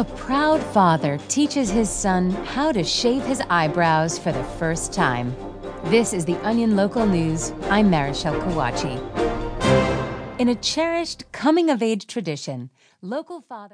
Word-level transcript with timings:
A 0.00 0.04
proud 0.16 0.62
father 0.62 1.18
teaches 1.28 1.68
his 1.68 1.90
son 1.90 2.30
how 2.30 2.72
to 2.72 2.82
shave 2.82 3.22
his 3.26 3.42
eyebrows 3.50 4.18
for 4.18 4.32
the 4.32 4.44
first 4.58 4.94
time. 4.94 5.36
This 5.90 6.14
is 6.14 6.24
the 6.24 6.38
Onion 6.38 6.74
Local 6.74 7.04
News. 7.04 7.52
I'm 7.68 7.90
Marichelle 7.90 8.40
Kawachi. 8.40 8.96
In 10.40 10.48
a 10.48 10.54
cherished 10.54 11.30
coming 11.32 11.68
of 11.68 11.82
age 11.82 12.06
tradition, 12.06 12.70
local 13.02 13.42
father 13.42 13.68